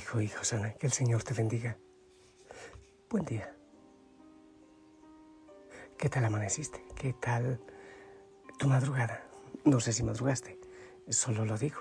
Hijo, 0.00 0.18
hijo 0.22 0.42
sana, 0.44 0.72
que 0.72 0.86
el 0.86 0.94
Señor 0.94 1.22
te 1.24 1.34
bendiga. 1.34 1.76
Buen 3.10 3.22
día. 3.26 3.54
¿Qué 5.98 6.08
tal 6.08 6.24
amaneciste? 6.24 6.82
¿Qué 6.96 7.12
tal 7.12 7.60
tu 8.58 8.66
madrugada? 8.66 9.28
No 9.66 9.78
sé 9.78 9.92
si 9.92 10.02
madrugaste, 10.02 10.58
solo 11.10 11.44
lo 11.44 11.58
digo. 11.58 11.80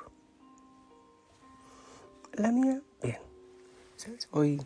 La 2.34 2.52
mía, 2.52 2.82
bien. 3.02 3.22
¿Sabes? 3.96 4.28
Hoy 4.32 4.62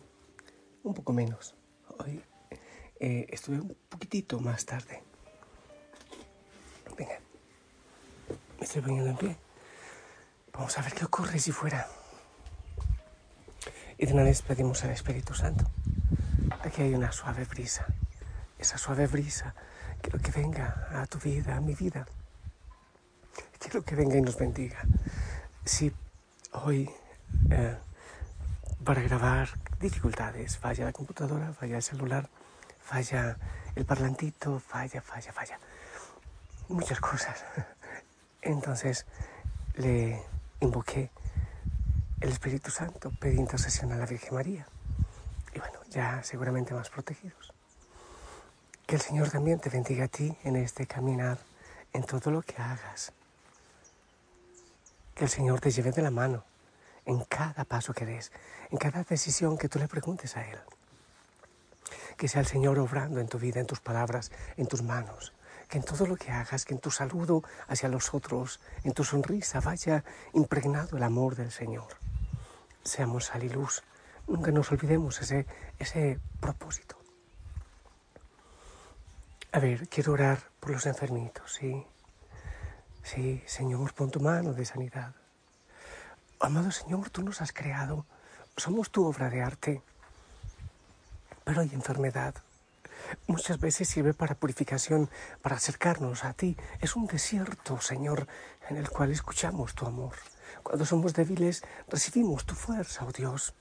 un 0.82 0.92
poco 0.92 1.12
menos. 1.12 1.54
Hoy 2.00 2.20
eh, 2.98 3.26
estuve 3.28 3.60
un 3.60 3.76
poquitito 3.88 4.40
más 4.40 4.66
tarde. 4.66 5.04
Venga, 6.98 7.20
me 8.58 8.64
estoy 8.64 8.82
poniendo 8.82 9.10
en 9.10 9.16
pie. 9.16 9.36
Vamos 10.52 10.76
a 10.76 10.82
ver 10.82 10.92
qué 10.92 11.04
ocurre 11.04 11.38
si 11.38 11.52
fuera. 11.52 11.88
Y 14.04 14.06
de 14.06 14.12
una 14.12 14.22
vez 14.22 14.42
pedimos 14.42 14.84
al 14.84 14.90
Espíritu 14.90 15.32
Santo. 15.32 15.64
Aquí 16.62 16.82
hay 16.82 16.94
una 16.94 17.10
suave 17.10 17.46
brisa 17.46 17.86
esa 18.58 18.76
suave 18.76 19.06
brisa, 19.06 19.54
quiero 20.02 20.18
que 20.18 20.30
venga 20.30 20.88
a 20.92 21.06
tu 21.06 21.18
vida, 21.18 21.56
a 21.56 21.60
mi 21.60 21.74
vida. 21.74 22.06
Quiero 23.58 23.82
que 23.82 23.94
venga 23.94 24.16
y 24.16 24.20
nos 24.20 24.36
bendiga. 24.36 24.78
Si 25.64 25.90
hoy 26.52 26.90
eh, 27.50 27.76
para 28.84 29.00
grabar 29.00 29.48
dificultades, 29.80 30.58
falla 30.58 30.84
la 30.84 30.92
computadora, 30.92 31.54
falla 31.54 31.76
el 31.76 31.82
celular, 31.82 32.28
falla 32.82 33.38
el 33.74 33.86
parlantito, 33.86 34.60
falla, 34.60 35.00
falla, 35.00 35.32
falla. 35.32 35.58
Muchas 36.68 37.00
cosas. 37.00 37.42
Entonces 38.42 39.06
le 39.76 40.22
invoqué 40.60 41.10
el 42.20 42.30
Espíritu 42.30 42.70
Santo, 42.70 43.12
pedí 43.18 43.36
intercesión 43.36 43.92
a 43.92 43.96
la 43.96 44.06
Virgen 44.06 44.34
María. 44.34 44.66
Y 45.54 45.58
bueno, 45.58 45.78
ya 45.90 46.22
seguramente 46.22 46.74
más 46.74 46.90
protegidos. 46.90 47.52
Que 48.86 48.96
el 48.96 49.00
Señor 49.00 49.30
también 49.30 49.60
te 49.60 49.70
bendiga 49.70 50.04
a 50.04 50.08
ti 50.08 50.36
en 50.44 50.56
este 50.56 50.86
caminar, 50.86 51.38
en 51.92 52.04
todo 52.04 52.30
lo 52.30 52.42
que 52.42 52.60
hagas. 52.60 53.12
Que 55.14 55.24
el 55.24 55.30
Señor 55.30 55.60
te 55.60 55.70
lleve 55.70 55.92
de 55.92 56.02
la 56.02 56.10
mano 56.10 56.44
en 57.06 57.20
cada 57.24 57.64
paso 57.64 57.92
que 57.92 58.06
des, 58.06 58.32
en 58.70 58.78
cada 58.78 59.04
decisión 59.04 59.58
que 59.58 59.68
tú 59.68 59.78
le 59.78 59.88
preguntes 59.88 60.36
a 60.36 60.48
Él. 60.48 60.58
Que 62.16 62.28
sea 62.28 62.40
el 62.40 62.46
Señor 62.46 62.78
obrando 62.78 63.20
en 63.20 63.28
tu 63.28 63.38
vida, 63.38 63.60
en 63.60 63.66
tus 63.66 63.80
palabras, 63.80 64.30
en 64.56 64.66
tus 64.66 64.82
manos. 64.82 65.32
Que 65.68 65.78
en 65.78 65.84
todo 65.84 66.06
lo 66.06 66.16
que 66.16 66.30
hagas, 66.30 66.64
que 66.64 66.74
en 66.74 66.80
tu 66.80 66.90
saludo 66.90 67.42
hacia 67.68 67.88
los 67.88 68.14
otros, 68.14 68.60
en 68.84 68.92
tu 68.92 69.04
sonrisa 69.04 69.60
vaya 69.60 70.04
impregnado 70.32 70.96
el 70.96 71.02
amor 71.02 71.36
del 71.36 71.50
Señor. 71.50 72.03
Seamos 72.84 73.26
sal 73.26 73.42
y 73.42 73.48
luz. 73.48 73.82
Nunca 74.26 74.50
nos 74.50 74.70
olvidemos 74.70 75.20
ese, 75.20 75.46
ese 75.78 76.18
propósito. 76.40 76.96
A 79.52 79.58
ver, 79.58 79.88
quiero 79.88 80.12
orar 80.12 80.38
por 80.60 80.70
los 80.70 80.86
enfermitos, 80.86 81.54
¿sí? 81.54 81.86
Sí, 83.02 83.42
Señor, 83.46 83.92
pon 83.94 84.10
tu 84.10 84.20
mano 84.20 84.52
de 84.52 84.64
sanidad. 84.64 85.14
Amado 86.40 86.70
Señor, 86.72 87.10
tú 87.10 87.22
nos 87.22 87.40
has 87.40 87.52
creado, 87.52 88.04
somos 88.56 88.90
tu 88.90 89.06
obra 89.06 89.30
de 89.30 89.42
arte, 89.42 89.82
pero 91.44 91.60
hay 91.60 91.70
enfermedad. 91.72 92.34
Muchas 93.26 93.60
veces 93.60 93.88
sirve 93.88 94.14
para 94.14 94.34
purificación, 94.34 95.10
para 95.42 95.56
acercarnos 95.56 96.24
a 96.24 96.32
ti. 96.32 96.56
Es 96.80 96.96
un 96.96 97.06
desierto, 97.06 97.80
Señor, 97.80 98.26
en 98.68 98.76
el 98.76 98.88
cual 98.88 99.12
escuchamos 99.12 99.74
tu 99.74 99.86
amor. 99.86 100.14
Cuando 100.62 100.86
somos 100.86 101.14
débiles, 101.14 101.62
recibimos 101.88 102.44
tu 102.44 102.54
fuerza, 102.54 103.04
oh 103.04 103.12
Dios. 103.12 103.54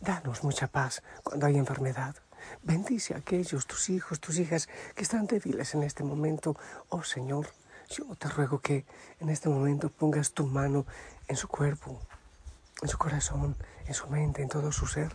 Danos 0.00 0.44
mucha 0.44 0.66
paz 0.66 1.02
cuando 1.22 1.46
hay 1.46 1.56
enfermedad. 1.58 2.16
Bendice 2.62 3.14
a 3.14 3.18
aquellos, 3.18 3.66
tus 3.66 3.90
hijos, 3.90 4.20
tus 4.20 4.38
hijas 4.38 4.68
que 4.94 5.02
están 5.02 5.26
débiles 5.26 5.74
en 5.74 5.82
este 5.82 6.04
momento. 6.04 6.56
Oh 6.88 7.02
Señor, 7.02 7.48
yo 7.90 8.04
te 8.16 8.28
ruego 8.28 8.60
que 8.60 8.86
en 9.18 9.28
este 9.28 9.48
momento 9.48 9.90
pongas 9.90 10.32
tu 10.32 10.46
mano 10.46 10.86
en 11.28 11.36
su 11.36 11.48
cuerpo, 11.48 12.00
en 12.82 12.88
su 12.88 12.96
corazón, 12.96 13.56
en 13.86 13.94
su 13.94 14.08
mente, 14.08 14.42
en 14.42 14.48
todo 14.48 14.72
su 14.72 14.86
ser. 14.86 15.14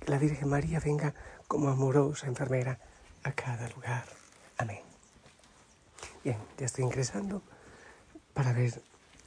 Que 0.00 0.10
la 0.10 0.18
Virgen 0.18 0.48
María 0.48 0.80
venga 0.80 1.14
como 1.46 1.68
amorosa 1.68 2.26
enfermera 2.26 2.78
a 3.22 3.32
cada 3.32 3.68
lugar. 3.68 4.04
Amén. 4.56 4.80
Bien, 6.24 6.38
ya 6.58 6.66
estoy 6.66 6.84
ingresando 6.84 7.42
para 8.34 8.52
ver 8.52 8.82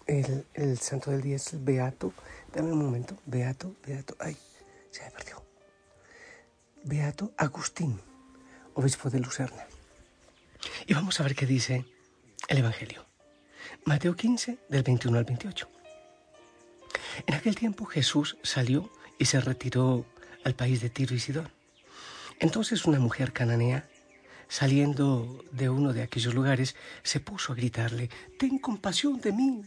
el, 0.07 0.77
santo 0.79 1.11
del 1.11 1.21
día, 1.21 1.35
es 1.35 1.53
el 1.53 1.59
Beato. 1.59 2.13
Dame 2.53 2.71
un 2.71 2.83
momento, 2.83 3.17
Beato, 3.25 3.75
Beato. 3.85 4.15
Ay, 4.19 4.37
se 4.91 5.03
me 5.03 5.11
perdió. 5.11 5.43
Beato 6.83 7.31
Agustín, 7.37 7.99
obispo 8.73 9.09
de 9.09 9.19
Lucerna. 9.19 9.65
Y 10.85 10.93
vamos 10.93 11.19
a 11.19 11.23
ver 11.23 11.35
qué 11.35 11.45
dice 11.45 11.85
el 12.47 12.57
Evangelio. 12.57 13.05
Mateo 13.85 14.15
15, 14.15 14.57
del 14.69 14.83
21 14.83 15.17
al 15.17 15.23
28. 15.25 15.69
En 17.27 17.33
aquel 17.35 17.55
tiempo 17.55 17.85
Jesús 17.85 18.37
salió 18.43 18.91
y 19.17 19.25
se 19.25 19.39
retiró 19.39 20.05
al 20.43 20.55
país 20.55 20.81
de 20.81 20.89
Tiro 20.89 21.15
y 21.15 21.19
Sidón. 21.19 21.49
Entonces 22.39 22.85
una 22.85 22.99
mujer 22.99 23.31
cananea, 23.31 23.87
saliendo 24.47 25.43
de 25.51 25.69
uno 25.69 25.93
de 25.93 26.01
aquellos 26.01 26.33
lugares, 26.33 26.75
se 27.03 27.19
puso 27.19 27.53
a 27.53 27.55
gritarle, 27.55 28.09
Ten 28.37 28.59
compasión 28.59 29.21
de 29.21 29.31
mí, 29.31 29.63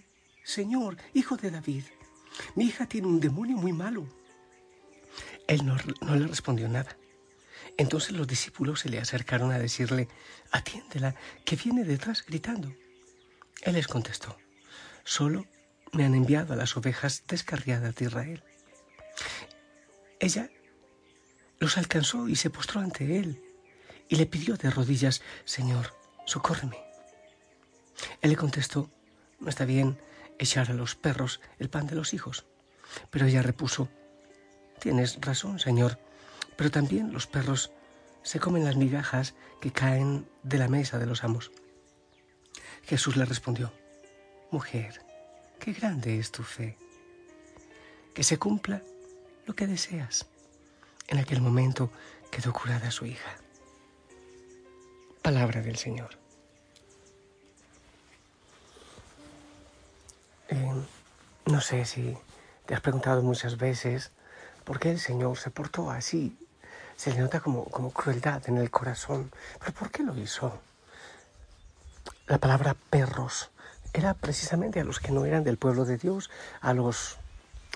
Señor, 0.46 0.96
hijo 1.12 1.36
de 1.36 1.50
David. 1.50 1.82
Mi 2.54 2.66
hija 2.66 2.86
tiene 2.86 3.08
un 3.08 3.18
demonio 3.18 3.56
muy 3.56 3.72
malo. 3.72 4.06
Él 5.48 5.66
no, 5.66 5.76
le 6.14 6.26
respondió 6.28 6.68
nada. 6.68 6.96
Entonces 7.76 8.12
los 8.12 8.28
discípulos 8.28 8.78
se 8.78 8.88
le 8.88 9.00
acercaron 9.00 9.50
a 9.50 9.58
decirle, 9.58 10.06
atiéndela, 10.52 11.16
que 11.44 11.56
viene 11.56 11.82
detrás 11.82 12.24
gritando. 12.24 12.72
Él 13.62 13.74
les 13.74 13.88
contestó, 13.88 14.38
solo 15.02 15.46
me 15.92 16.04
han 16.04 16.14
enviado 16.14 16.52
a 16.52 16.56
las 16.56 16.76
ovejas 16.76 17.24
descarriadas 17.26 17.96
de 17.96 18.04
Israel. 18.04 18.44
Ella 20.20 20.48
los 21.58 21.76
alcanzó 21.76 22.28
y 22.28 22.36
se 22.36 22.50
postró 22.50 22.80
ante 22.80 23.18
él 23.18 23.42
y 24.08 24.14
le 24.14 24.26
pidió 24.26 24.56
de 24.56 24.70
rodillas, 24.70 25.22
Señor, 25.44 25.92
socórreme. 26.24 26.78
Él 28.20 28.30
le 28.30 28.36
contestó, 28.36 28.88
no 29.40 29.48
está 29.48 29.64
bien 29.64 29.98
echar 30.38 30.70
a 30.70 30.74
los 30.74 30.94
perros 30.94 31.40
el 31.58 31.70
pan 31.70 31.86
de 31.86 31.94
los 31.94 32.14
hijos. 32.14 32.46
Pero 33.10 33.26
ella 33.26 33.42
repuso, 33.42 33.88
tienes 34.78 35.20
razón, 35.20 35.58
Señor, 35.58 35.98
pero 36.56 36.70
también 36.70 37.12
los 37.12 37.26
perros 37.26 37.72
se 38.22 38.40
comen 38.40 38.64
las 38.64 38.76
migajas 38.76 39.34
que 39.60 39.72
caen 39.72 40.28
de 40.42 40.58
la 40.58 40.68
mesa 40.68 40.98
de 40.98 41.06
los 41.06 41.24
amos. 41.24 41.52
Jesús 42.84 43.16
le 43.16 43.24
respondió, 43.24 43.72
Mujer, 44.50 45.02
qué 45.58 45.72
grande 45.72 46.18
es 46.18 46.30
tu 46.30 46.42
fe. 46.42 46.78
Que 48.14 48.24
se 48.24 48.38
cumpla 48.38 48.82
lo 49.44 49.54
que 49.54 49.66
deseas. 49.66 50.26
En 51.08 51.18
aquel 51.18 51.40
momento 51.40 51.90
quedó 52.30 52.52
curada 52.52 52.90
su 52.90 53.06
hija. 53.06 53.36
Palabra 55.22 55.62
del 55.62 55.76
Señor. 55.76 56.25
No 61.46 61.60
sé 61.60 61.84
si 61.84 62.16
te 62.66 62.74
has 62.74 62.80
preguntado 62.80 63.22
muchas 63.22 63.56
veces 63.56 64.12
por 64.64 64.78
qué 64.78 64.90
el 64.90 65.00
Señor 65.00 65.38
se 65.38 65.50
portó 65.50 65.90
así 65.90 66.36
se 66.96 67.12
le 67.12 67.20
nota 67.20 67.40
como, 67.40 67.64
como 67.66 67.90
crueldad 67.90 68.42
en 68.48 68.56
el 68.56 68.70
corazón. 68.70 69.30
¿Pero 69.60 69.72
por 69.72 69.90
qué 69.90 70.02
lo 70.02 70.16
hizo? 70.16 70.58
La 72.26 72.38
palabra 72.38 72.74
perros 72.90 73.50
era 73.92 74.14
precisamente 74.14 74.80
a 74.80 74.84
los 74.84 74.98
que 74.98 75.12
no 75.12 75.24
eran 75.24 75.44
del 75.44 75.58
pueblo 75.58 75.84
de 75.84 75.98
Dios, 75.98 76.30
a 76.60 76.74
los... 76.74 77.18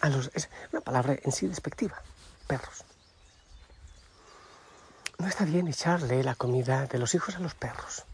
A 0.00 0.08
los 0.08 0.30
es 0.32 0.48
una 0.72 0.80
palabra 0.80 1.16
en 1.22 1.30
sí 1.30 1.46
despectiva, 1.46 2.02
perros. 2.46 2.84
No 5.18 5.26
está 5.26 5.44
bien 5.44 5.68
echarle 5.68 6.24
la 6.24 6.34
comida 6.34 6.86
de 6.86 6.98
los 6.98 7.14
hijos 7.14 7.36
a 7.36 7.40
los 7.40 7.54
perros. 7.54 8.04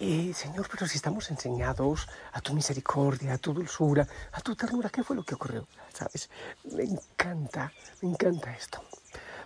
Y 0.00 0.32
Señor, 0.32 0.66
pero 0.70 0.86
si 0.86 0.96
estamos 0.96 1.30
enseñados 1.30 2.08
a 2.32 2.40
tu 2.40 2.54
misericordia, 2.54 3.34
a 3.34 3.38
tu 3.38 3.52
dulzura, 3.52 4.08
a 4.32 4.40
tu 4.40 4.56
ternura, 4.56 4.88
¿qué 4.88 5.04
fue 5.04 5.14
lo 5.14 5.22
que 5.22 5.34
ocurrió? 5.34 5.68
¿Sabes? 5.92 6.30
Me 6.72 6.84
encanta, 6.84 7.70
me 8.00 8.08
encanta 8.08 8.50
esto. 8.50 8.82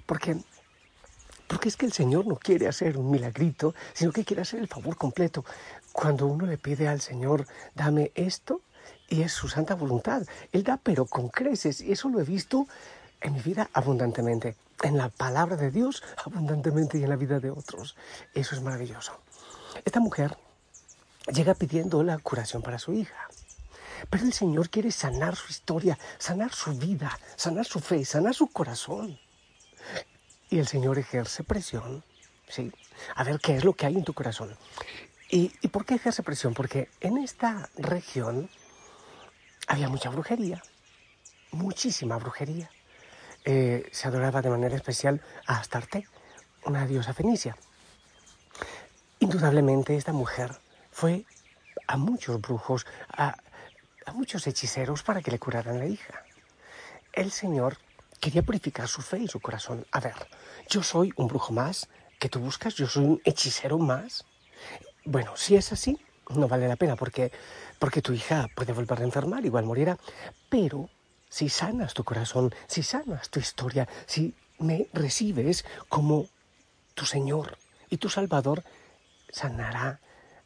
Porque, 0.06 0.36
porque 1.48 1.68
es 1.68 1.76
que 1.76 1.86
el 1.86 1.92
Señor 1.92 2.28
no 2.28 2.36
quiere 2.36 2.68
hacer 2.68 2.96
un 2.96 3.10
milagrito, 3.10 3.74
sino 3.94 4.12
que 4.12 4.24
quiere 4.24 4.42
hacer 4.42 4.60
el 4.60 4.68
favor 4.68 4.96
completo. 4.96 5.44
Cuando 5.90 6.28
uno 6.28 6.46
le 6.46 6.56
pide 6.56 6.86
al 6.86 7.00
Señor, 7.00 7.48
dame 7.74 8.12
esto, 8.14 8.60
y 9.08 9.22
es 9.22 9.32
su 9.32 9.48
santa 9.48 9.74
voluntad. 9.74 10.22
Él 10.52 10.62
da, 10.62 10.76
pero 10.80 11.06
con 11.06 11.30
creces, 11.30 11.80
y 11.80 11.90
eso 11.90 12.08
lo 12.08 12.20
he 12.20 12.24
visto 12.24 12.68
en 13.20 13.32
mi 13.32 13.40
vida 13.40 13.70
abundantemente, 13.72 14.54
en 14.84 14.98
la 14.98 15.08
palabra 15.08 15.56
de 15.56 15.72
Dios 15.72 16.04
abundantemente 16.24 16.96
y 16.96 17.02
en 17.02 17.10
la 17.10 17.16
vida 17.16 17.40
de 17.40 17.50
otros. 17.50 17.96
Eso 18.34 18.54
es 18.54 18.62
maravilloso. 18.62 19.18
Esta 19.84 19.98
mujer 19.98 20.36
llega 21.32 21.54
pidiendo 21.54 22.02
la 22.02 22.18
curación 22.18 22.62
para 22.62 22.78
su 22.78 22.92
hija. 22.92 23.28
Pero 24.10 24.24
el 24.24 24.32
Señor 24.32 24.68
quiere 24.68 24.90
sanar 24.90 25.36
su 25.36 25.50
historia, 25.50 25.98
sanar 26.18 26.52
su 26.52 26.74
vida, 26.74 27.18
sanar 27.36 27.64
su 27.64 27.80
fe, 27.80 28.04
sanar 28.04 28.34
su 28.34 28.48
corazón. 28.48 29.18
Y 30.50 30.58
el 30.58 30.66
Señor 30.66 30.98
ejerce 30.98 31.42
presión, 31.42 32.04
¿sí? 32.48 32.72
A 33.14 33.24
ver 33.24 33.40
qué 33.40 33.56
es 33.56 33.64
lo 33.64 33.72
que 33.72 33.86
hay 33.86 33.96
en 33.96 34.04
tu 34.04 34.12
corazón. 34.12 34.56
¿Y, 35.30 35.52
¿Y 35.62 35.68
por 35.68 35.84
qué 35.84 35.94
ejerce 35.94 36.22
presión? 36.22 36.54
Porque 36.54 36.90
en 37.00 37.18
esta 37.18 37.70
región 37.76 38.50
había 39.66 39.88
mucha 39.88 40.10
brujería, 40.10 40.62
muchísima 41.50 42.18
brujería. 42.18 42.70
Eh, 43.44 43.88
se 43.92 44.08
adoraba 44.08 44.42
de 44.42 44.50
manera 44.50 44.76
especial 44.76 45.20
a 45.46 45.58
Astarte, 45.58 46.06
una 46.64 46.86
diosa 46.86 47.14
fenicia. 47.14 47.56
Indudablemente 49.18 49.96
esta 49.96 50.12
mujer 50.12 50.58
fue 50.94 51.26
a 51.88 51.96
muchos 51.96 52.40
brujos, 52.40 52.86
a, 53.10 53.36
muchos 54.14 54.46
hechiceros 54.46 55.02
para 55.02 55.22
que 55.22 55.32
le 55.32 55.40
curaran 55.40 55.80
la 55.80 55.86
hija. 55.86 56.22
El 57.12 57.32
Señor 57.32 57.78
quería 58.20 58.42
purificar 58.42 58.86
su 58.86 59.02
fe 59.02 59.18
y 59.18 59.26
su 59.26 59.40
corazón. 59.40 59.84
A 59.90 59.98
ver, 59.98 60.14
yo 60.68 60.84
soy 60.84 61.12
un 61.16 61.26
brujo 61.26 61.52
más 61.52 61.88
que 62.20 62.28
tú 62.28 62.38
buscas, 62.38 62.76
yo 62.76 62.86
soy 62.86 63.04
un 63.04 63.20
hechicero 63.24 63.76
más. 63.78 64.24
Bueno, 65.04 65.36
si 65.36 65.56
es 65.56 65.72
así, 65.72 65.98
no 66.28 66.46
vale 66.46 66.68
la 66.68 66.76
pena 66.76 66.94
porque, 66.94 67.32
porque 67.80 68.00
tu 68.00 68.12
hija 68.12 68.46
puede 68.54 68.72
volver 68.72 69.00
a 69.00 69.04
enfermar, 69.04 69.44
igual 69.44 69.64
morirá. 69.64 69.98
Pero 70.48 70.88
si 71.28 71.48
sanas 71.48 71.92
tu 71.92 72.04
corazón, 72.04 72.54
si 72.68 72.84
sanas 72.84 73.30
tu 73.30 73.40
historia, 73.40 73.88
si 74.06 74.32
me 74.60 74.88
recibes 74.92 75.64
como 75.88 76.28
tu 76.94 77.04
Señor 77.04 77.58
y 77.90 77.96
tu 77.96 78.08
Salvador, 78.08 78.62
sanará 79.28 79.98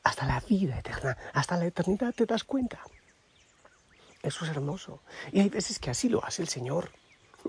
hasta 0.03 0.27
la 0.27 0.41
vida 0.41 0.79
eterna, 0.79 1.17
hasta 1.33 1.57
la 1.57 1.67
eternidad, 1.67 2.15
¿te 2.15 2.27
das 2.27 2.45
cuenta? 2.45 2.81
Eso 4.23 4.45
es 4.45 4.51
hermoso. 4.51 5.01
Y 5.33 5.41
hay 5.41 5.49
veces 5.49 5.79
que 5.79 5.91
así 5.91 6.09
lo 6.09 6.25
hace 6.25 6.43
el 6.43 6.49
Señor. 6.49 6.91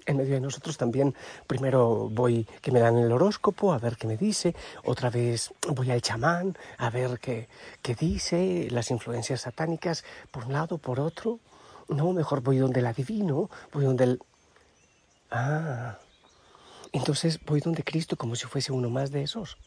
En 0.05 0.17
medio 0.17 0.35
de 0.35 0.39
nosotros 0.39 0.77
también, 0.77 1.15
primero 1.47 2.09
voy 2.09 2.45
que 2.61 2.71
me 2.71 2.79
dan 2.79 2.97
el 2.97 3.11
horóscopo, 3.11 3.73
a 3.73 3.79
ver 3.79 3.97
qué 3.97 4.05
me 4.05 4.17
dice, 4.17 4.55
otra 4.83 5.09
vez 5.09 5.51
voy 5.67 5.89
al 5.89 6.01
chamán, 6.01 6.55
a 6.77 6.89
ver 6.91 7.19
qué, 7.19 7.49
qué 7.81 7.95
dice, 7.95 8.67
las 8.69 8.91
influencias 8.91 9.41
satánicas, 9.41 10.05
por 10.31 10.45
un 10.45 10.53
lado, 10.53 10.77
por 10.77 10.99
otro. 10.99 11.39
No, 11.87 12.13
mejor 12.13 12.41
voy 12.41 12.59
donde 12.59 12.81
el 12.81 12.85
adivino, 12.85 13.49
voy 13.73 13.85
donde 13.85 14.03
el... 14.03 14.19
Ah, 15.31 15.97
entonces 16.91 17.39
voy 17.45 17.59
donde 17.59 17.83
Cristo 17.83 18.15
como 18.15 18.35
si 18.35 18.45
fuese 18.45 18.71
uno 18.71 18.89
más 18.89 19.11
de 19.11 19.23
esos. 19.23 19.57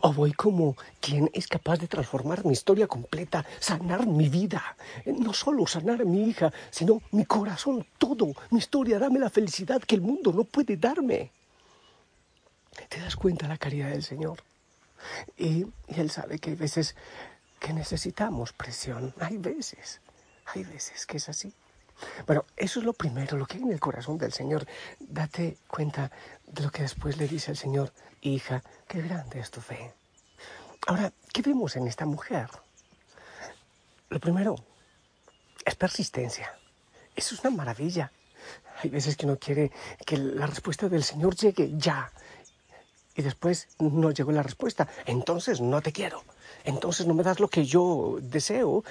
O 0.00 0.12
voy 0.12 0.32
como 0.32 0.76
quien 1.00 1.30
es 1.32 1.46
capaz 1.46 1.78
de 1.78 1.88
transformar 1.88 2.44
mi 2.44 2.52
historia 2.52 2.86
completa, 2.86 3.44
sanar 3.58 4.06
mi 4.06 4.28
vida. 4.28 4.76
No 5.06 5.32
solo 5.32 5.66
sanar 5.66 6.02
a 6.02 6.04
mi 6.04 6.24
hija, 6.28 6.52
sino 6.70 7.02
mi 7.10 7.24
corazón, 7.24 7.86
todo, 7.98 8.32
mi 8.50 8.58
historia, 8.58 8.98
dame 8.98 9.18
la 9.18 9.30
felicidad 9.30 9.82
que 9.82 9.94
el 9.94 10.00
mundo 10.00 10.32
no 10.32 10.44
puede 10.44 10.76
darme. 10.76 11.30
¿Te 12.88 13.00
das 13.00 13.16
cuenta 13.16 13.48
la 13.48 13.58
caridad 13.58 13.90
del 13.90 14.02
Señor? 14.02 14.42
Y, 15.36 15.66
y 15.88 16.00
Él 16.00 16.10
sabe 16.10 16.38
que 16.38 16.50
hay 16.50 16.56
veces 16.56 16.96
que 17.58 17.72
necesitamos 17.72 18.52
presión. 18.52 19.14
Hay 19.20 19.36
veces, 19.36 20.00
hay 20.46 20.64
veces 20.64 21.06
que 21.06 21.18
es 21.18 21.28
así. 21.28 21.52
Bueno, 22.26 22.44
eso 22.56 22.80
es 22.80 22.86
lo 22.86 22.92
primero, 22.92 23.36
lo 23.36 23.46
que 23.46 23.56
hay 23.56 23.62
en 23.62 23.72
el 23.72 23.80
corazón 23.80 24.18
del 24.18 24.32
Señor. 24.32 24.66
Date 24.98 25.58
cuenta 25.68 26.10
de 26.46 26.62
lo 26.62 26.70
que 26.70 26.82
después 26.82 27.16
le 27.16 27.28
dice 27.28 27.50
el 27.50 27.56
Señor, 27.56 27.92
hija, 28.20 28.62
qué 28.88 29.02
grande 29.02 29.40
es 29.40 29.50
tu 29.50 29.60
fe. 29.60 29.92
Ahora, 30.86 31.12
¿qué 31.32 31.42
vemos 31.42 31.76
en 31.76 31.86
esta 31.86 32.06
mujer? 32.06 32.48
Lo 34.08 34.18
primero 34.20 34.56
es 35.64 35.74
persistencia. 35.74 36.54
Eso 37.14 37.34
es 37.34 37.40
una 37.42 37.56
maravilla. 37.56 38.12
Hay 38.82 38.90
veces 38.90 39.16
que 39.16 39.26
uno 39.26 39.38
quiere 39.38 39.70
que 40.04 40.16
la 40.16 40.46
respuesta 40.46 40.88
del 40.88 41.04
Señor 41.04 41.36
llegue 41.36 41.72
ya. 41.76 42.10
Y 43.14 43.22
después 43.22 43.68
no 43.78 44.10
llegó 44.10 44.32
la 44.32 44.42
respuesta. 44.42 44.88
Entonces 45.06 45.60
no 45.60 45.80
te 45.82 45.92
quiero. 45.92 46.24
Entonces 46.64 47.06
no 47.06 47.14
me 47.14 47.22
das 47.22 47.40
lo 47.40 47.48
que 47.48 47.64
yo 47.64 48.18
deseo 48.20 48.84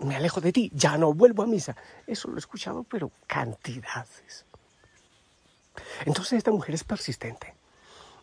me 0.00 0.16
alejo 0.16 0.40
de 0.40 0.52
ti, 0.52 0.70
ya 0.74 0.96
no 0.98 1.12
vuelvo 1.14 1.42
a 1.42 1.46
misa. 1.46 1.76
Eso 2.06 2.28
lo 2.28 2.36
he 2.36 2.38
escuchado, 2.38 2.84
pero 2.84 3.10
cantidades. 3.26 4.44
Entonces 6.04 6.34
esta 6.34 6.50
mujer 6.50 6.74
es 6.74 6.84
persistente. 6.84 7.54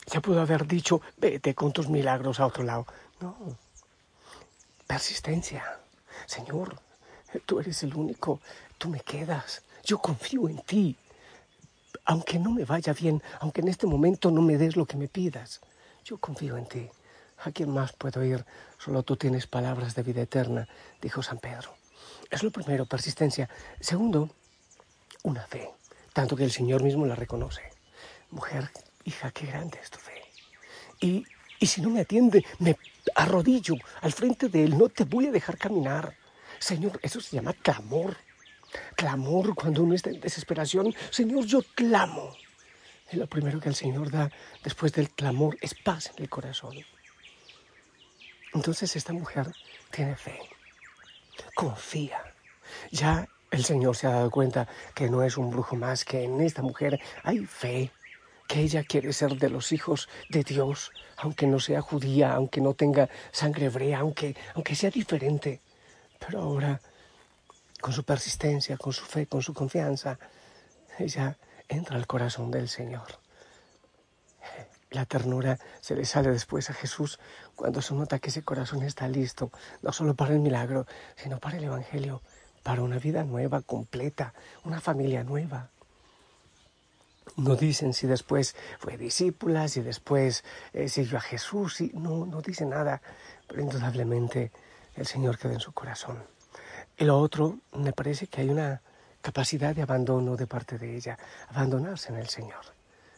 Ya 0.08 0.22
pudo 0.22 0.42
haber 0.42 0.68
dicho, 0.68 1.02
vete 1.18 1.56
con 1.56 1.72
tus 1.72 1.88
milagros 1.88 2.40
a 2.40 2.46
otro 2.46 2.64
lado. 2.64 2.86
No. 3.20 3.38
Persistencia. 4.86 5.80
Señor, 6.26 6.80
tú 7.46 7.60
eres 7.60 7.84
el 7.84 7.96
único, 7.96 8.42
tú 8.78 8.90
me 8.90 9.00
quedas. 9.00 9.64
Yo 9.84 10.00
confío 10.00 10.50
en 10.50 10.60
ti. 10.62 10.98
Aunque 12.06 12.38
no 12.38 12.52
me 12.52 12.66
vaya 12.66 12.92
bien, 12.94 13.22
aunque 13.40 13.62
en 13.62 13.70
este 13.70 13.88
momento 13.88 14.30
no 14.30 14.42
me 14.42 14.58
des 14.58 14.76
lo 14.76 14.86
que 14.86 14.98
me 14.98 15.08
pidas, 15.08 15.62
yo 16.04 16.18
confío 16.18 16.58
en 16.58 16.68
ti. 16.68 16.90
¿A 17.46 17.52
quién 17.52 17.70
más 17.72 17.92
puedo 17.92 18.24
ir? 18.24 18.46
Solo 18.78 19.04
tú 19.04 19.18
tienes 19.18 19.48
palabras 19.48 19.96
de 19.96 20.04
vida 20.04 20.22
eterna, 20.22 20.68
dijo 21.02 21.22
San 21.22 21.40
Pedro. 21.40 21.76
Es 22.32 22.42
lo 22.42 22.52
primero, 22.52 22.86
persistencia. 22.86 23.50
Segundo, 23.82 24.30
una 25.24 25.46
fe, 25.46 25.70
tanto 26.14 26.38
que 26.38 26.46
el 26.46 26.52
Señor 26.52 26.84
mismo 26.84 27.06
la 27.06 27.16
reconoce. 27.16 27.62
Mujer, 28.32 28.70
hija, 29.04 29.32
qué 29.32 29.48
grande 29.48 29.78
es 29.82 29.92
tu 29.92 30.00
fe. 30.00 30.22
Y, 31.02 31.26
y 31.60 31.68
si 31.68 31.82
no 31.82 31.90
me 31.90 32.02
atiende, 32.02 32.46
me 32.60 32.78
arrodillo 33.14 33.76
al 34.02 34.14
frente 34.14 34.48
de 34.48 34.64
Él, 34.64 34.78
no 34.78 34.88
te 34.88 35.04
voy 35.04 35.28
a 35.28 35.32
dejar 35.32 35.58
caminar. 35.58 36.16
Señor, 36.60 36.98
eso 37.04 37.20
se 37.20 37.36
llama 37.36 37.54
clamor. 37.54 38.16
Clamor 38.96 39.54
cuando 39.54 39.84
uno 39.84 39.96
está 39.96 40.10
en 40.10 40.22
desesperación. 40.22 40.96
Señor, 41.10 41.46
yo 41.46 41.62
clamo. 41.76 42.34
Y 43.12 43.18
lo 43.18 43.28
primero 43.28 43.60
que 43.60 43.68
el 43.68 43.76
Señor 43.76 44.10
da 44.10 44.32
después 44.64 44.94
del 44.94 45.10
clamor 45.10 45.58
es 45.60 45.76
paz 45.76 46.12
en 46.16 46.24
el 46.24 46.30
corazón. 46.30 46.74
Entonces 48.54 48.96
esta 48.96 49.14
mujer 49.14 49.52
tiene 49.92 50.16
fe, 50.16 50.40
confía. 51.56 52.22
Ya 52.92 53.28
el 53.52 53.64
Señor 53.64 53.96
se 53.96 54.08
ha 54.08 54.12
dado 54.12 54.32
cuenta 54.32 54.68
que 54.94 55.10
no 55.10 55.24
es 55.24 55.38
un 55.38 55.50
brujo 55.50 55.76
más, 55.76 56.06
que 56.06 56.24
en 56.24 56.42
esta 56.42 56.62
mujer 56.62 57.00
hay 57.24 57.46
fe, 57.46 57.92
que 58.48 58.62
ella 58.62 58.84
quiere 58.84 59.14
ser 59.14 59.38
de 59.38 59.50
los 59.50 59.72
hijos 59.72 60.10
de 60.30 60.44
Dios, 60.44 60.92
aunque 61.18 61.48
no 61.48 61.60
sea 61.60 61.82
judía, 61.82 62.34
aunque 62.34 62.62
no 62.62 62.74
tenga 62.74 63.10
sangre 63.32 63.66
hebrea, 63.66 64.00
aunque, 64.00 64.36
aunque 64.54 64.76
sea 64.76 64.90
diferente. 64.90 65.62
Pero 66.20 66.42
ahora, 66.42 66.82
con 67.82 67.94
su 67.94 68.04
persistencia, 68.04 68.78
con 68.78 68.94
su 68.94 69.06
fe, 69.06 69.28
con 69.28 69.42
su 69.42 69.54
confianza, 69.54 70.18
ella 71.00 71.38
entra 71.68 71.96
al 71.96 72.08
corazón 72.08 72.52
del 72.52 72.70
Señor. 72.70 73.20
La 74.92 75.06
ternura 75.06 75.60
se 75.82 75.96
le 75.96 76.06
sale 76.06 76.30
después 76.30 76.70
a 76.70 76.74
Jesús 76.74 77.20
cuando 77.56 77.82
se 77.82 77.94
nota 77.94 78.20
que 78.20 78.30
ese 78.30 78.44
corazón 78.44 78.84
está 78.84 79.08
listo, 79.08 79.52
no 79.82 79.92
solo 79.92 80.16
para 80.16 80.34
el 80.34 80.40
milagro, 80.40 80.86
sino 81.16 81.40
para 81.40 81.58
el 81.58 81.66
Evangelio, 81.66 82.22
para 82.64 82.82
una 82.82 82.98
vida 83.00 83.24
nueva, 83.24 83.62
completa, 83.62 84.34
una 84.64 84.82
familia 84.82 85.24
nueva. 85.24 85.70
No 87.38 87.56
dicen 87.56 87.94
si 87.94 88.08
después 88.08 88.56
fue 88.80 88.98
discípula, 88.98 89.68
si 89.68 89.82
después 89.82 90.44
eh, 90.74 90.90
siguió 90.90 91.18
a 91.18 91.22
Jesús, 91.22 91.76
si, 91.76 91.92
no, 91.94 92.26
no 92.26 92.42
dice 92.42 92.66
nada, 92.66 93.02
pero 93.48 93.62
indudablemente 93.62 94.52
el 94.96 95.08
Señor 95.08 95.38
queda 95.38 95.54
en 95.54 95.60
su 95.60 95.72
corazón. 95.72 96.24
Y 96.98 97.06
lo 97.06 97.18
otro, 97.18 97.58
me 97.74 97.94
parece 97.94 98.28
que 98.28 98.42
hay 98.42 98.50
una 98.50 98.82
capacidad 99.22 99.74
de 99.74 99.82
abandono 99.82 100.36
de 100.36 100.48
parte 100.48 100.78
de 100.78 100.96
ella, 100.96 101.18
abandonarse 101.50 102.10
en 102.10 102.20
el 102.20 102.30
Señor, 102.30 102.66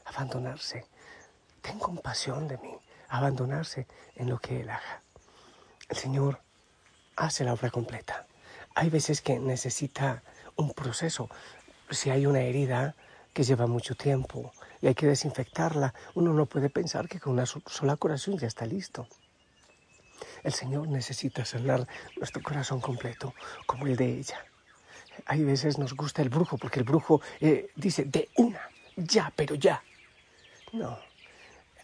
abandonarse 0.06 0.86
ten 1.66 1.80
compasión 1.80 2.48
de 2.48 2.58
mí, 2.60 2.78
abandonarse 3.10 3.88
en 4.16 4.30
lo 4.30 4.40
que 4.40 4.62
Él 4.62 4.70
haga. 4.70 5.02
El 5.90 5.98
Señor 5.98 6.40
hace 7.16 7.44
la 7.44 7.54
obra 7.54 7.70
completa. 7.70 8.26
Hay 8.74 8.90
veces 8.90 9.22
que 9.22 9.40
necesita 9.40 10.24
un 10.56 10.74
proceso. 10.74 11.30
Si 11.90 12.10
hay 12.10 12.26
una 12.26 12.42
herida 12.42 12.96
que 13.34 13.44
lleva 13.44 13.68
mucho 13.68 13.96
tiempo 13.96 14.52
y 14.82 14.88
hay 14.88 14.96
que 14.96 15.08
desinfectarla, 15.08 15.94
uno 16.16 16.34
no 16.34 16.46
puede 16.46 16.70
pensar 16.70 17.08
que 17.08 17.20
con 17.20 17.34
una 17.34 17.46
sola 17.46 17.96
curación 17.98 18.38
ya 18.38 18.48
está 18.48 18.66
listo. 18.66 19.08
El 20.44 20.54
Señor 20.54 20.88
necesita 20.88 21.44
sanar 21.46 21.88
nuestro 22.18 22.42
corazón 22.42 22.80
completo, 22.80 23.34
como 23.66 23.88
el 23.88 23.96
de 23.96 24.20
ella. 24.20 24.46
Hay 25.26 25.44
veces 25.44 25.78
nos 25.78 25.94
gusta 25.94 26.22
el 26.22 26.30
brujo, 26.30 26.58
porque 26.58 26.80
el 26.80 26.86
brujo 26.86 27.22
eh, 27.40 27.72
dice 27.76 28.06
de 28.06 28.30
una, 28.38 28.62
ya, 28.96 29.32
pero 29.36 29.56
ya. 29.56 29.82
No, 30.74 30.98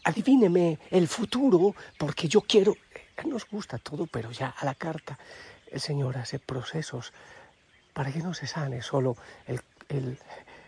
adivíneme 0.03 0.79
el 0.89 1.07
futuro 1.07 1.75
porque 1.97 2.27
yo 2.27 2.41
quiero. 2.41 2.75
Nos 3.25 3.47
gusta 3.47 3.77
todo, 3.77 4.07
pero 4.07 4.31
ya 4.31 4.47
a 4.49 4.65
la 4.65 4.73
carta 4.73 5.19
el 5.71 5.79
Señor 5.79 6.17
hace 6.17 6.39
procesos 6.39 7.13
para 7.93 8.11
que 8.11 8.19
no 8.19 8.33
se 8.33 8.47
sane 8.47 8.81
solo 8.81 9.15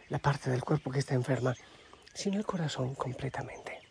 la 0.09 0.19
parte 0.19 0.49
del 0.51 0.63
cuerpo 0.63 0.91
que 0.91 0.99
está 0.99 1.15
enferma, 1.15 1.55
sino 2.13 2.37
el 2.37 2.45
corazón 2.45 2.93
completamente. 2.95 3.81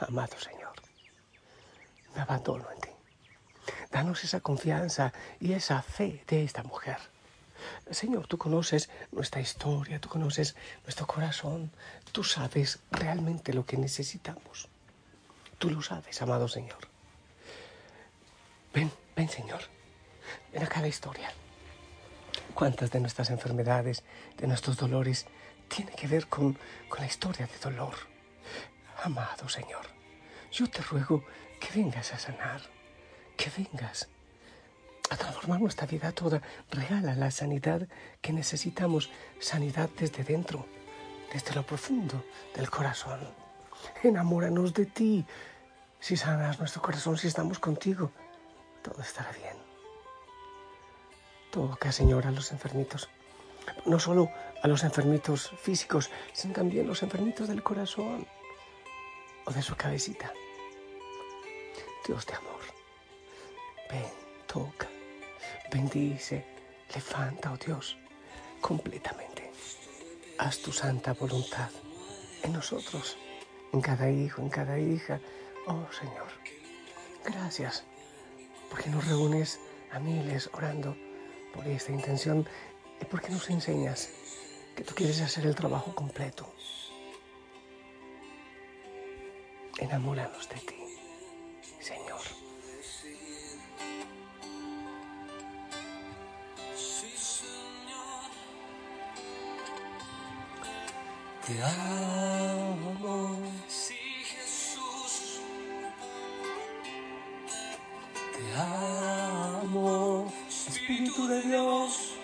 Amado 0.00 0.38
Señor, 0.38 0.72
me 2.14 2.22
abandono 2.22 2.66
en 2.72 2.80
ti. 2.80 2.88
danos 3.90 4.24
esa 4.24 4.40
confianza 4.40 5.12
y 5.38 5.52
esa 5.52 5.82
fe 5.82 6.24
de 6.26 6.44
esta 6.44 6.62
mujer. 6.62 6.98
Señor, 7.90 8.26
tú 8.26 8.38
conoces 8.38 8.90
nuestra 9.12 9.40
historia, 9.40 10.00
tú 10.00 10.08
conoces 10.08 10.56
nuestro 10.84 11.06
corazón, 11.06 11.70
tú 12.12 12.24
sabes 12.24 12.80
realmente 12.90 13.52
lo 13.52 13.66
que 13.66 13.76
necesitamos. 13.76 14.68
Tú 15.58 15.70
lo 15.70 15.82
sabes, 15.82 16.20
amado 16.22 16.48
Señor. 16.48 16.78
Ven, 18.72 18.90
ven, 19.16 19.28
Señor, 19.28 19.60
ven 20.52 20.62
a 20.62 20.68
cada 20.68 20.88
historia. 20.88 21.32
¿Cuántas 22.54 22.90
de 22.90 23.00
nuestras 23.00 23.30
enfermedades, 23.30 24.02
de 24.36 24.46
nuestros 24.46 24.76
dolores, 24.76 25.26
tiene 25.68 25.92
que 25.92 26.06
ver 26.06 26.28
con, 26.28 26.58
con 26.88 27.00
la 27.00 27.06
historia 27.06 27.46
de 27.46 27.58
dolor? 27.58 27.94
Amado 29.02 29.48
Señor, 29.48 29.86
yo 30.52 30.68
te 30.68 30.82
ruego 30.82 31.24
que 31.60 31.68
vengas 31.74 32.12
a 32.12 32.18
sanar, 32.18 32.60
que 33.36 33.50
vengas 33.56 34.08
a 35.10 35.16
transformar 35.16 35.60
nuestra 35.60 35.86
vida 35.86 36.12
toda. 36.12 36.40
Regala 36.70 37.14
la 37.14 37.30
sanidad 37.30 37.86
que 38.22 38.32
necesitamos, 38.32 39.10
sanidad 39.40 39.90
desde 39.98 40.24
dentro, 40.24 40.66
desde 41.32 41.54
lo 41.54 41.66
profundo 41.66 42.24
del 42.54 42.70
corazón. 42.70 43.20
Enamóranos 44.02 44.72
de 44.72 44.86
ti. 44.86 45.26
Si 45.98 46.16
sanas 46.16 46.58
nuestro 46.58 46.80
corazón, 46.80 47.18
si 47.18 47.26
estamos 47.26 47.58
contigo, 47.58 48.10
todo 48.82 49.02
estará 49.02 49.30
bien. 49.32 49.56
Toca, 51.50 51.92
Señor, 51.92 52.26
a 52.26 52.30
los 52.30 52.52
enfermitos. 52.52 53.10
No 53.84 53.98
solo 53.98 54.30
a 54.62 54.68
los 54.68 54.84
enfermitos 54.84 55.50
físicos, 55.60 56.10
sino 56.32 56.54
también 56.54 56.86
los 56.86 57.02
enfermitos 57.02 57.48
del 57.48 57.62
corazón 57.62 58.26
o 59.44 59.50
de 59.50 59.62
su 59.62 59.74
cabecita. 59.74 60.32
Dios 62.06 62.24
de 62.26 62.34
amor, 62.34 62.60
ven, 63.90 64.10
toca 64.46 64.88
bendice, 65.70 66.44
levanta, 66.94 67.52
oh 67.52 67.56
Dios, 67.56 67.96
completamente. 68.60 69.50
Haz 70.38 70.58
tu 70.58 70.72
santa 70.72 71.12
voluntad 71.12 71.70
en 72.42 72.52
nosotros, 72.52 73.16
en 73.72 73.80
cada 73.80 74.10
hijo, 74.10 74.42
en 74.42 74.48
cada 74.48 74.78
hija. 74.78 75.20
Oh 75.66 75.86
Señor, 75.92 76.28
gracias 77.24 77.84
porque 78.70 78.88
nos 78.90 79.06
reúnes 79.06 79.60
a 79.92 79.98
miles 79.98 80.48
orando 80.52 80.96
por 81.52 81.66
esta 81.66 81.92
intención 81.92 82.46
y 83.00 83.04
porque 83.04 83.30
nos 83.30 83.50
enseñas 83.50 84.10
que 84.76 84.84
tú 84.84 84.94
quieres 84.94 85.20
hacer 85.20 85.46
el 85.46 85.54
trabajo 85.54 85.94
completo. 85.94 86.52
Enamóranos 89.78 90.48
de 90.48 90.56
ti, 90.56 90.76
Señor. 91.80 91.99
Te 101.50 101.60
amo. 101.64 103.36
Sí, 103.66 103.96
Jesús. 104.22 105.40
Te 108.36 108.54
amo. 108.56 110.32
Espíritu 110.48 111.26
de 111.26 111.42
Dios. 111.42 112.14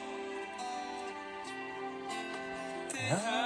Te 2.92 3.10
amo. 3.10 3.45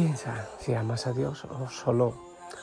Piensa 0.00 0.48
si 0.58 0.72
amas 0.72 1.06
a 1.06 1.12
Dios 1.12 1.44
o 1.44 1.68
solo, 1.68 2.16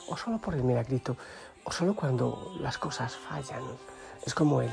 o 0.08 0.16
solo 0.16 0.38
por 0.38 0.54
el 0.54 0.64
milagrito, 0.64 1.16
o 1.62 1.70
solo 1.70 1.94
cuando 1.94 2.52
las 2.58 2.78
cosas 2.78 3.14
fallan. 3.14 3.62
Es 4.26 4.34
como 4.34 4.60
el, 4.60 4.72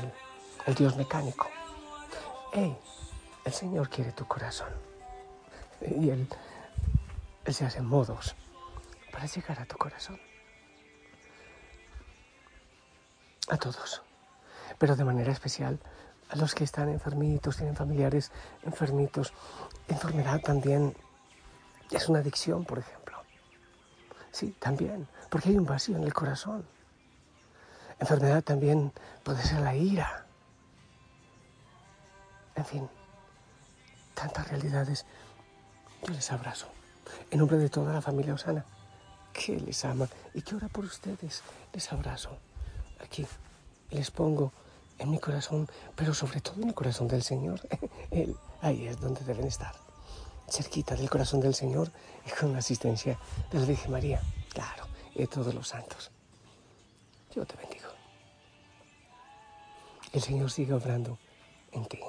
Dios 0.76 0.96
mecánico. 0.96 1.46
Hey, 2.52 2.76
el 3.44 3.52
Señor 3.52 3.88
quiere 3.88 4.10
tu 4.10 4.26
corazón. 4.26 4.70
Y 5.80 6.10
él 6.10 6.28
se 7.46 7.64
hace 7.64 7.82
modos 7.82 8.34
para 9.12 9.26
llegar 9.26 9.60
a 9.60 9.66
tu 9.66 9.76
corazón. 9.76 10.18
A 13.48 13.58
todos. 13.58 14.02
Pero 14.76 14.96
de 14.96 15.04
manera 15.04 15.30
especial 15.30 15.78
a 16.30 16.34
los 16.34 16.52
que 16.56 16.64
están 16.64 16.88
enfermitos, 16.88 17.58
tienen 17.58 17.76
familiares 17.76 18.32
enfermitos. 18.64 19.32
Enfermedad 19.86 20.40
también 20.40 20.96
es 21.90 22.08
una 22.08 22.20
adicción, 22.20 22.64
por 22.64 22.78
ejemplo. 22.78 23.16
Sí, 24.32 24.54
también, 24.58 25.08
porque 25.30 25.50
hay 25.50 25.56
un 25.56 25.64
vacío 25.64 25.96
en 25.96 26.04
el 26.04 26.12
corazón. 26.12 26.66
Enfermedad 27.98 28.42
también 28.42 28.92
puede 29.22 29.42
ser 29.42 29.60
la 29.60 29.74
ira. 29.74 30.26
En 32.54 32.64
fin, 32.64 32.88
tantas 34.14 34.48
realidades. 34.48 35.06
Yo 36.02 36.12
les 36.12 36.30
abrazo. 36.30 36.68
En 37.30 37.38
nombre 37.38 37.56
de 37.56 37.70
toda 37.70 37.92
la 37.92 38.02
familia 38.02 38.34
Osana, 38.34 38.64
que 39.32 39.58
les 39.58 39.84
ama 39.84 40.08
y 40.34 40.42
que 40.42 40.54
ora 40.56 40.68
por 40.68 40.84
ustedes, 40.84 41.42
les 41.72 41.92
abrazo. 41.92 42.36
Aquí 43.00 43.26
les 43.90 44.10
pongo 44.10 44.52
en 44.98 45.10
mi 45.10 45.18
corazón, 45.18 45.68
pero 45.94 46.12
sobre 46.12 46.40
todo 46.40 46.60
en 46.62 46.68
el 46.68 46.74
corazón 46.74 47.08
del 47.08 47.22
Señor. 47.22 47.60
Él, 48.10 48.36
ahí 48.60 48.86
es 48.86 49.00
donde 49.00 49.22
deben 49.24 49.46
estar 49.46 49.85
cerquita 50.48 50.94
del 50.94 51.10
corazón 51.10 51.40
del 51.40 51.54
Señor 51.54 51.90
y 52.26 52.30
con 52.30 52.52
la 52.52 52.58
asistencia 52.58 53.18
de 53.50 53.60
la 53.60 53.66
Virgen 53.66 53.90
María, 53.90 54.20
claro, 54.52 54.86
y 55.14 55.20
de 55.20 55.26
todos 55.26 55.54
los 55.54 55.68
santos. 55.68 56.10
Yo 57.34 57.44
te 57.44 57.56
bendigo. 57.56 57.88
El 60.12 60.22
Señor 60.22 60.50
sigue 60.50 60.72
obrando 60.72 61.18
en 61.72 61.84
ti, 61.86 62.00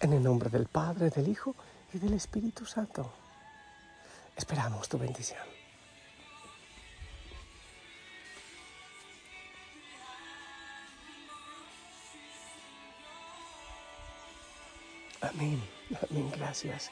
en 0.00 0.12
el 0.12 0.22
nombre 0.22 0.50
del 0.50 0.66
Padre, 0.66 1.10
del 1.10 1.28
Hijo 1.28 1.54
y 1.92 1.98
del 1.98 2.14
Espíritu 2.14 2.66
Santo. 2.66 3.12
Esperamos 4.36 4.88
tu 4.88 4.98
bendición. 4.98 5.40
Amén, 15.20 15.62
amén, 16.10 16.30
gracias. 16.36 16.90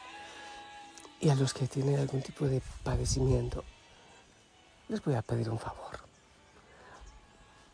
Y 1.20 1.30
a 1.30 1.34
los 1.34 1.54
que 1.54 1.66
tienen 1.66 1.98
algún 1.98 2.22
tipo 2.22 2.46
de 2.46 2.62
padecimiento, 2.82 3.64
les 4.88 5.02
voy 5.02 5.14
a 5.14 5.22
pedir 5.22 5.50
un 5.50 5.58
favor. 5.58 5.98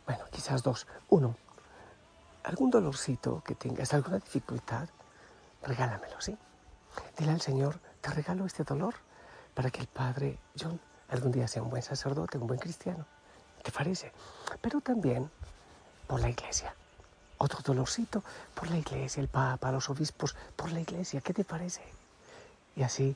Bueno, 0.06 0.24
quizás 0.30 0.62
dos. 0.62 0.86
Uno, 1.08 1.36
algún 2.44 2.70
dolorcito 2.70 3.42
que 3.44 3.54
tengas, 3.54 3.92
alguna 3.94 4.18
dificultad, 4.18 4.88
regálamelo, 5.62 6.20
¿sí? 6.20 6.36
Dile 7.18 7.32
al 7.32 7.40
Señor, 7.40 7.78
te 8.00 8.10
regalo 8.10 8.46
este 8.46 8.64
dolor 8.64 8.94
para 9.54 9.70
que 9.70 9.80
el 9.80 9.86
Padre 9.86 10.38
John 10.58 10.80
algún 11.08 11.32
día 11.32 11.46
sea 11.46 11.62
un 11.62 11.70
buen 11.70 11.82
sacerdote, 11.82 12.38
un 12.38 12.46
buen 12.46 12.58
cristiano. 12.58 13.06
¿Te 13.62 13.70
parece? 13.70 14.12
Pero 14.60 14.80
también 14.80 15.30
por 16.06 16.20
la 16.20 16.30
iglesia. 16.30 16.74
Otro 17.38 17.60
dolorcito 17.62 18.22
por 18.54 18.70
la 18.70 18.78
iglesia, 18.78 19.20
el 19.20 19.28
Papa, 19.28 19.72
los 19.72 19.90
obispos, 19.90 20.34
por 20.56 20.72
la 20.72 20.80
iglesia. 20.80 21.20
¿Qué 21.20 21.34
te 21.34 21.44
parece? 21.44 21.82
Y 22.76 22.82
así 22.82 23.14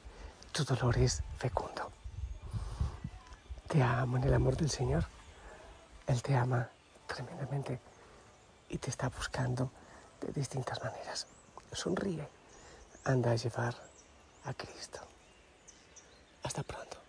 tu 0.56 0.64
dolor 0.64 0.96
es 0.96 1.22
fecundo. 1.36 1.92
Te 3.68 3.82
amo 3.82 4.16
en 4.16 4.24
el 4.24 4.32
amor 4.32 4.56
del 4.56 4.70
Señor. 4.70 5.04
Él 6.06 6.22
te 6.22 6.34
ama 6.34 6.70
tremendamente 7.06 7.78
y 8.70 8.78
te 8.78 8.88
está 8.88 9.10
buscando 9.10 9.70
de 10.22 10.32
distintas 10.32 10.82
maneras. 10.82 11.26
Sonríe. 11.72 12.26
Anda 13.04 13.32
a 13.32 13.36
llevar 13.36 13.74
a 14.46 14.54
Cristo. 14.54 15.00
Hasta 16.42 16.62
pronto. 16.62 17.05